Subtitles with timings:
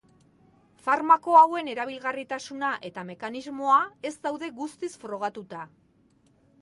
[0.85, 3.77] Farmako hauen erabilgarritasuna eta mekanismoa
[4.11, 5.63] ez daude guztiz frogatuta.